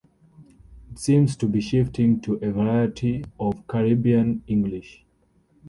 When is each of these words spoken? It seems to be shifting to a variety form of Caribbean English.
It 0.91 0.97
seems 0.97 1.35
to 1.35 1.45
be 1.45 1.61
shifting 1.61 2.21
to 2.21 2.37
a 2.41 2.51
variety 2.51 3.23
form 3.37 3.53
of 3.59 3.67
Caribbean 3.67 4.41
English. 4.47 5.05